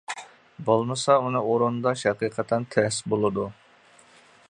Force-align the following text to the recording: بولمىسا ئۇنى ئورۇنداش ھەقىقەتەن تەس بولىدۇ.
بولمىسا 0.69 1.17
ئۇنى 1.25 1.43
ئورۇنداش 1.49 2.07
ھەقىقەتەن 2.09 2.69
تەس 2.77 3.01
بولىدۇ. 3.15 3.49